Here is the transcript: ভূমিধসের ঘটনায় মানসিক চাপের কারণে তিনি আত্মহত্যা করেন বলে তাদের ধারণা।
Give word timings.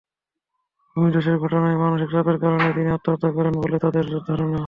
ভূমিধসের 0.95 1.35
ঘটনায় 1.37 1.77
মানসিক 1.77 2.09
চাপের 2.11 2.37
কারণে 2.39 2.67
তিনি 2.75 2.89
আত্মহত্যা 2.91 3.29
করেন 3.31 3.53
বলে 3.61 3.77
তাদের 3.79 4.05
ধারণা। 4.27 4.57